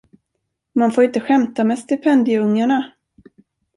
[0.75, 2.91] Man får inte skämta med stipendieungarna!